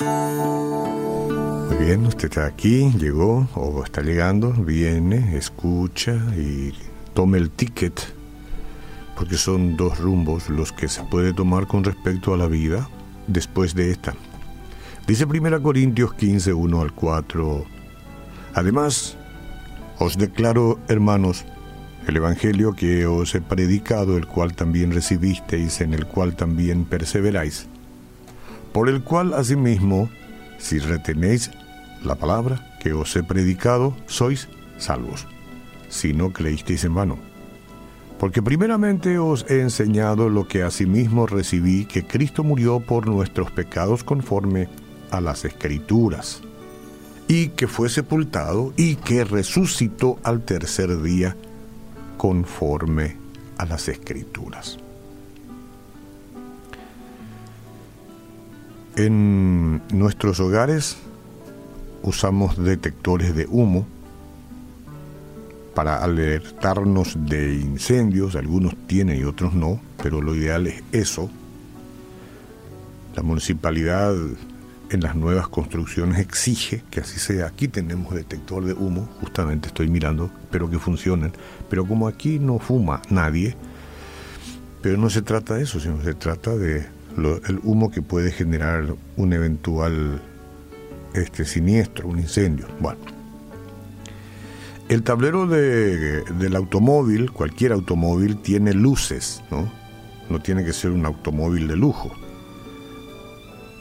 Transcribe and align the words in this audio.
Muy 0.00 1.76
bien, 1.76 2.06
usted 2.06 2.24
está 2.24 2.46
aquí, 2.46 2.90
llegó 2.98 3.46
o 3.54 3.84
está 3.84 4.00
llegando, 4.00 4.50
viene, 4.52 5.36
escucha 5.36 6.14
y 6.34 6.72
tome 7.12 7.36
el 7.36 7.50
ticket, 7.50 8.00
porque 9.14 9.36
son 9.36 9.76
dos 9.76 9.98
rumbos 9.98 10.48
los 10.48 10.72
que 10.72 10.88
se 10.88 11.02
puede 11.04 11.34
tomar 11.34 11.66
con 11.66 11.84
respecto 11.84 12.32
a 12.32 12.38
la 12.38 12.46
vida 12.46 12.88
después 13.26 13.74
de 13.74 13.90
esta. 13.90 14.14
Dice 15.06 15.26
1 15.26 15.62
Corintios 15.62 16.14
15, 16.14 16.54
1 16.54 16.80
al 16.80 16.94
4. 16.94 17.66
Además, 18.54 19.18
os 19.98 20.16
declaro, 20.16 20.78
hermanos, 20.88 21.44
el 22.06 22.16
Evangelio 22.16 22.72
que 22.72 23.04
os 23.06 23.34
he 23.34 23.42
predicado, 23.42 24.16
el 24.16 24.26
cual 24.26 24.54
también 24.54 24.92
recibisteis, 24.92 25.82
en 25.82 25.92
el 25.92 26.06
cual 26.06 26.34
también 26.34 26.86
perseveráis, 26.86 27.68
por 28.72 28.88
el 28.88 29.02
cual 29.02 29.34
asimismo, 29.34 30.10
si 30.58 30.78
retenéis 30.78 31.50
la 32.02 32.14
palabra 32.14 32.76
que 32.80 32.92
os 32.92 33.14
he 33.16 33.22
predicado, 33.22 33.94
sois 34.06 34.48
salvos, 34.78 35.26
si 35.88 36.12
no 36.12 36.32
creísteis 36.32 36.84
en 36.84 36.94
vano. 36.94 37.18
Porque 38.18 38.42
primeramente 38.42 39.18
os 39.18 39.44
he 39.48 39.60
enseñado 39.60 40.28
lo 40.28 40.46
que 40.46 40.62
asimismo 40.62 41.26
recibí, 41.26 41.84
que 41.84 42.04
Cristo 42.04 42.44
murió 42.44 42.80
por 42.80 43.06
nuestros 43.06 43.50
pecados 43.50 44.04
conforme 44.04 44.68
a 45.10 45.20
las 45.20 45.44
escrituras, 45.44 46.40
y 47.28 47.48
que 47.48 47.66
fue 47.66 47.88
sepultado 47.88 48.72
y 48.76 48.96
que 48.96 49.24
resucitó 49.24 50.18
al 50.22 50.42
tercer 50.42 51.02
día 51.02 51.36
conforme 52.16 53.16
a 53.58 53.66
las 53.66 53.88
escrituras. 53.88 54.78
En 58.96 59.80
nuestros 59.90 60.38
hogares 60.38 60.98
usamos 62.02 62.62
detectores 62.62 63.34
de 63.34 63.46
humo 63.46 63.86
para 65.74 66.04
alertarnos 66.04 67.16
de 67.26 67.54
incendios, 67.54 68.36
algunos 68.36 68.76
tienen 68.86 69.18
y 69.18 69.24
otros 69.24 69.54
no, 69.54 69.80
pero 70.02 70.20
lo 70.20 70.34
ideal 70.34 70.66
es 70.66 70.82
eso. 70.92 71.30
La 73.16 73.22
municipalidad 73.22 74.14
en 74.90 75.00
las 75.00 75.16
nuevas 75.16 75.48
construcciones 75.48 76.18
exige 76.18 76.84
que 76.90 77.00
así 77.00 77.18
sea. 77.18 77.46
Aquí 77.46 77.68
tenemos 77.68 78.14
detector 78.14 78.62
de 78.62 78.74
humo, 78.74 79.08
justamente 79.22 79.68
estoy 79.68 79.88
mirando, 79.88 80.30
pero 80.50 80.68
que 80.68 80.78
funcionen. 80.78 81.32
Pero 81.70 81.86
como 81.86 82.08
aquí 82.08 82.38
no 82.38 82.58
fuma 82.58 83.00
nadie, 83.08 83.56
pero 84.82 84.98
no 84.98 85.08
se 85.08 85.22
trata 85.22 85.54
de 85.54 85.62
eso, 85.62 85.80
sino 85.80 86.02
se 86.02 86.12
trata 86.12 86.54
de 86.56 86.86
el 87.16 87.60
humo 87.62 87.90
que 87.90 88.02
puede 88.02 88.30
generar 88.30 88.94
un 89.16 89.32
eventual 89.32 90.20
este 91.14 91.44
siniestro, 91.44 92.08
un 92.08 92.18
incendio. 92.18 92.66
Bueno, 92.80 93.00
el 94.88 95.02
tablero 95.02 95.46
de, 95.46 96.22
del 96.22 96.56
automóvil, 96.56 97.30
cualquier 97.30 97.72
automóvil, 97.72 98.38
tiene 98.38 98.74
luces, 98.74 99.42
¿no? 99.50 99.70
No 100.28 100.40
tiene 100.40 100.64
que 100.64 100.72
ser 100.72 100.90
un 100.90 101.06
automóvil 101.06 101.68
de 101.68 101.76
lujo. 101.76 102.10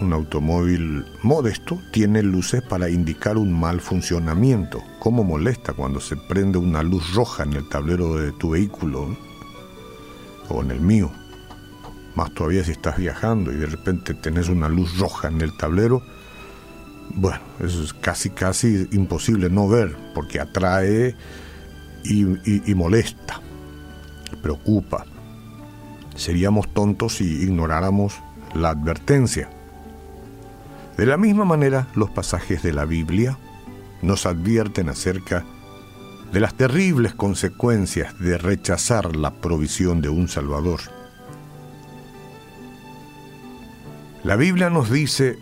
Un 0.00 0.12
automóvil 0.12 1.04
modesto 1.22 1.78
tiene 1.92 2.22
luces 2.22 2.62
para 2.62 2.90
indicar 2.90 3.38
un 3.38 3.58
mal 3.58 3.80
funcionamiento. 3.80 4.82
¿Cómo 4.98 5.24
molesta 5.24 5.72
cuando 5.72 6.00
se 6.00 6.16
prende 6.16 6.58
una 6.58 6.82
luz 6.82 7.14
roja 7.14 7.44
en 7.44 7.54
el 7.54 7.68
tablero 7.68 8.16
de 8.16 8.32
tu 8.32 8.50
vehículo 8.50 9.16
o 10.48 10.62
en 10.62 10.70
el 10.70 10.80
mío? 10.80 11.10
Más 12.16 12.32
todavía 12.32 12.64
si 12.64 12.72
estás 12.72 12.96
viajando 12.96 13.52
y 13.52 13.56
de 13.56 13.66
repente 13.66 14.14
tenés 14.14 14.48
una 14.48 14.68
luz 14.68 14.98
roja 14.98 15.28
en 15.28 15.40
el 15.42 15.56
tablero. 15.56 16.02
Bueno, 17.14 17.38
eso 17.60 17.84
es 17.84 17.92
casi, 17.92 18.30
casi 18.30 18.88
imposible 18.92 19.48
no 19.50 19.68
ver 19.68 19.94
porque 20.14 20.40
atrae 20.40 21.14
y, 22.04 22.70
y 22.70 22.74
molesta, 22.74 23.40
preocupa. 24.42 25.04
Seríamos 26.16 26.72
tontos 26.72 27.16
si 27.16 27.42
ignoráramos 27.42 28.14
la 28.54 28.70
advertencia. 28.70 29.50
De 30.96 31.04
la 31.04 31.18
misma 31.18 31.44
manera, 31.44 31.88
los 31.94 32.10
pasajes 32.10 32.62
de 32.62 32.72
la 32.72 32.86
Biblia 32.86 33.36
nos 34.00 34.24
advierten 34.24 34.88
acerca 34.88 35.44
de 36.32 36.40
las 36.40 36.54
terribles 36.54 37.14
consecuencias 37.14 38.18
de 38.18 38.38
rechazar 38.38 39.14
la 39.14 39.34
provisión 39.34 40.00
de 40.00 40.08
un 40.08 40.28
Salvador. 40.28 40.80
La 44.26 44.34
Biblia 44.34 44.70
nos 44.70 44.90
dice 44.90 45.38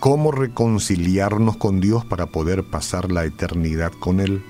cómo 0.00 0.32
reconciliarnos 0.32 1.58
con 1.58 1.82
Dios 1.82 2.06
para 2.06 2.24
poder 2.24 2.64
pasar 2.64 3.12
la 3.12 3.26
eternidad 3.26 3.92
con 3.92 4.20
Él. 4.20 4.42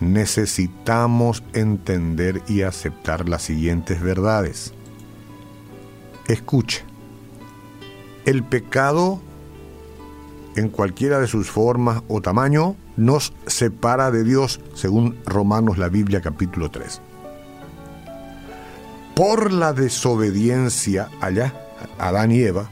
Necesitamos 0.00 1.44
entender 1.52 2.42
y 2.48 2.62
aceptar 2.62 3.28
las 3.28 3.42
siguientes 3.42 4.02
verdades. 4.02 4.74
Escuche 6.26 6.82
el 8.24 8.42
pecado, 8.42 9.20
en 10.56 10.70
cualquiera 10.70 11.20
de 11.20 11.28
sus 11.28 11.52
formas 11.52 12.02
o 12.08 12.20
tamaño, 12.20 12.74
nos 12.96 13.32
separa 13.46 14.10
de 14.10 14.24
Dios, 14.24 14.58
según 14.74 15.20
Romanos 15.24 15.78
la 15.78 15.88
Biblia 15.88 16.20
capítulo 16.20 16.68
3. 16.68 17.00
Por 19.14 19.52
la 19.52 19.72
desobediencia 19.72 21.08
allá, 21.20 21.54
Adán 21.98 22.32
y 22.32 22.40
Eva, 22.40 22.70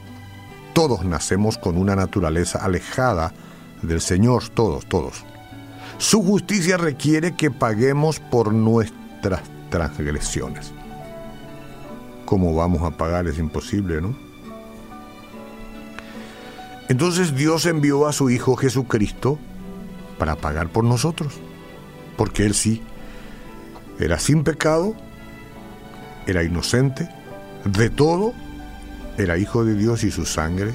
todos 0.72 1.04
nacemos 1.04 1.58
con 1.58 1.76
una 1.76 1.96
naturaleza 1.96 2.64
alejada 2.64 3.32
del 3.82 4.00
Señor, 4.00 4.48
todos, 4.48 4.86
todos. 4.86 5.24
Su 5.98 6.22
justicia 6.22 6.76
requiere 6.76 7.34
que 7.34 7.50
paguemos 7.50 8.20
por 8.20 8.52
nuestras 8.52 9.42
transgresiones. 9.70 10.72
¿Cómo 12.24 12.54
vamos 12.54 12.82
a 12.82 12.96
pagar? 12.96 13.26
Es 13.26 13.38
imposible, 13.38 14.00
¿no? 14.00 14.16
Entonces 16.88 17.34
Dios 17.34 17.66
envió 17.66 18.06
a 18.06 18.12
su 18.12 18.30
Hijo 18.30 18.56
Jesucristo 18.56 19.38
para 20.18 20.36
pagar 20.36 20.68
por 20.68 20.84
nosotros, 20.84 21.34
porque 22.16 22.46
Él 22.46 22.54
sí 22.54 22.82
era 23.98 24.18
sin 24.18 24.44
pecado, 24.44 24.94
era 26.28 26.44
inocente, 26.44 27.08
de 27.64 27.90
todo, 27.90 28.32
era 29.16 29.38
Hijo 29.38 29.64
de 29.64 29.74
Dios 29.74 30.04
y 30.04 30.12
su 30.12 30.26
sangre, 30.26 30.72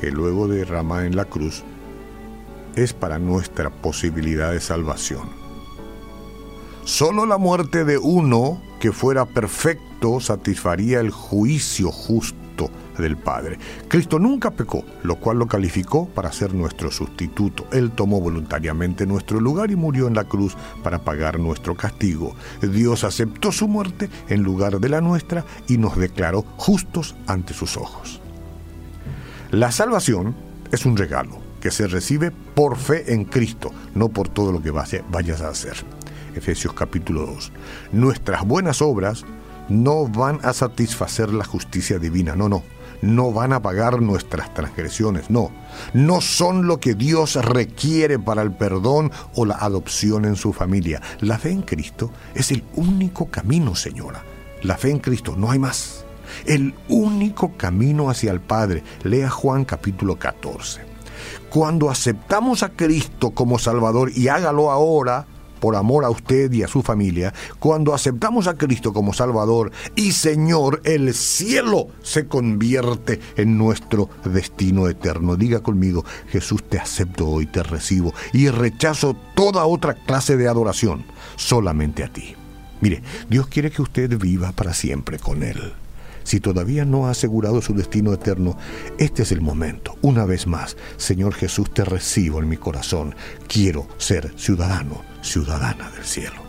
que 0.00 0.10
luego 0.10 0.48
derrama 0.48 1.06
en 1.06 1.14
la 1.14 1.26
cruz, 1.26 1.62
es 2.74 2.92
para 2.92 3.18
nuestra 3.18 3.70
posibilidad 3.70 4.50
de 4.50 4.60
salvación. 4.60 5.28
Solo 6.84 7.26
la 7.26 7.36
muerte 7.36 7.84
de 7.84 7.98
uno 7.98 8.60
que 8.80 8.90
fuera 8.90 9.26
perfecto 9.26 10.18
satisfaría 10.18 10.98
el 10.98 11.10
juicio 11.10 11.92
justo 11.92 12.41
del 12.98 13.16
Padre. 13.16 13.58
Cristo 13.88 14.18
nunca 14.18 14.50
pecó, 14.50 14.84
lo 15.02 15.16
cual 15.16 15.38
lo 15.38 15.46
calificó 15.46 16.06
para 16.08 16.32
ser 16.32 16.54
nuestro 16.54 16.90
sustituto. 16.90 17.66
Él 17.72 17.92
tomó 17.92 18.20
voluntariamente 18.20 19.06
nuestro 19.06 19.40
lugar 19.40 19.70
y 19.70 19.76
murió 19.76 20.08
en 20.08 20.14
la 20.14 20.24
cruz 20.24 20.56
para 20.82 20.98
pagar 20.98 21.38
nuestro 21.38 21.74
castigo. 21.74 22.34
Dios 22.60 23.04
aceptó 23.04 23.52
su 23.52 23.68
muerte 23.68 24.08
en 24.28 24.42
lugar 24.42 24.80
de 24.80 24.88
la 24.88 25.00
nuestra 25.00 25.44
y 25.68 25.78
nos 25.78 25.96
declaró 25.96 26.42
justos 26.56 27.14
ante 27.26 27.54
sus 27.54 27.76
ojos. 27.76 28.20
La 29.50 29.70
salvación 29.70 30.34
es 30.70 30.86
un 30.86 30.96
regalo 30.96 31.38
que 31.60 31.70
se 31.70 31.86
recibe 31.86 32.30
por 32.30 32.76
fe 32.76 33.12
en 33.12 33.24
Cristo, 33.24 33.70
no 33.94 34.08
por 34.08 34.28
todo 34.28 34.50
lo 34.50 34.62
que 34.62 34.70
vayas 34.70 35.40
a 35.42 35.48
hacer. 35.48 35.76
Efesios 36.34 36.72
capítulo 36.72 37.26
2. 37.26 37.52
Nuestras 37.92 38.44
buenas 38.44 38.82
obras 38.82 39.24
no 39.68 40.08
van 40.08 40.40
a 40.42 40.52
satisfacer 40.52 41.32
la 41.32 41.44
justicia 41.44 41.98
divina, 41.98 42.34
no, 42.34 42.48
no 42.48 42.62
no 43.02 43.32
van 43.32 43.52
a 43.52 43.60
pagar 43.60 44.00
nuestras 44.00 44.54
transgresiones, 44.54 45.28
no. 45.28 45.50
No 45.92 46.20
son 46.20 46.66
lo 46.66 46.80
que 46.80 46.94
Dios 46.94 47.34
requiere 47.34 48.18
para 48.18 48.42
el 48.42 48.52
perdón 48.52 49.10
o 49.34 49.44
la 49.44 49.56
adopción 49.56 50.24
en 50.24 50.36
su 50.36 50.52
familia. 50.52 51.02
La 51.20 51.38
fe 51.38 51.50
en 51.50 51.62
Cristo 51.62 52.10
es 52.34 52.50
el 52.50 52.64
único 52.74 53.26
camino, 53.26 53.74
señora. 53.74 54.22
La 54.62 54.78
fe 54.78 54.90
en 54.90 55.00
Cristo, 55.00 55.34
no 55.36 55.50
hay 55.50 55.58
más. 55.58 56.04
El 56.46 56.74
único 56.88 57.56
camino 57.56 58.08
hacia 58.08 58.30
el 58.30 58.40
Padre. 58.40 58.84
Lea 59.02 59.28
Juan 59.28 59.64
capítulo 59.64 60.16
14. 60.16 60.80
Cuando 61.50 61.90
aceptamos 61.90 62.62
a 62.62 62.70
Cristo 62.70 63.32
como 63.32 63.58
Salvador 63.58 64.10
y 64.14 64.28
hágalo 64.28 64.70
ahora, 64.70 65.26
por 65.62 65.76
amor 65.76 66.04
a 66.04 66.10
usted 66.10 66.50
y 66.50 66.64
a 66.64 66.68
su 66.68 66.82
familia, 66.82 67.32
cuando 67.60 67.94
aceptamos 67.94 68.48
a 68.48 68.58
Cristo 68.58 68.92
como 68.92 69.12
Salvador 69.12 69.70
y 69.94 70.10
Señor, 70.10 70.82
el 70.82 71.14
cielo 71.14 71.86
se 72.02 72.26
convierte 72.26 73.20
en 73.36 73.58
nuestro 73.58 74.10
destino 74.24 74.88
eterno. 74.88 75.36
Diga 75.36 75.60
conmigo, 75.60 76.04
Jesús, 76.30 76.64
te 76.64 76.80
acepto 76.80 77.28
hoy, 77.28 77.46
te 77.46 77.62
recibo 77.62 78.12
y 78.32 78.48
rechazo 78.48 79.14
toda 79.36 79.64
otra 79.64 79.94
clase 79.94 80.36
de 80.36 80.48
adoración, 80.48 81.04
solamente 81.36 82.02
a 82.02 82.08
ti. 82.08 82.34
Mire, 82.80 83.04
Dios 83.30 83.46
quiere 83.46 83.70
que 83.70 83.82
usted 83.82 84.18
viva 84.18 84.50
para 84.50 84.74
siempre 84.74 85.20
con 85.20 85.44
Él 85.44 85.74
Si 86.24 86.40
todavía 86.40 86.84
no 86.84 87.06
ha 87.06 87.10
asegurado 87.10 87.62
su 87.62 87.74
destino 87.74 88.12
eterno, 88.12 88.56
este 88.98 89.22
es 89.22 89.32
el 89.32 89.40
momento. 89.40 89.96
Una 90.02 90.24
vez 90.24 90.46
más, 90.46 90.76
Señor 90.96 91.34
Jesús, 91.34 91.72
te 91.72 91.84
recibo 91.84 92.40
en 92.40 92.48
mi 92.48 92.56
corazón. 92.56 93.14
Quiero 93.46 93.86
ser 93.98 94.32
ciudadano, 94.36 95.02
ciudadana 95.22 95.90
del 95.90 96.04
cielo. 96.04 96.41